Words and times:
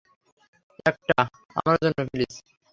একটা 0.85 1.17
আমার 1.57 1.75
জন্য, 1.83 1.99
প্লিজ। 2.11 2.33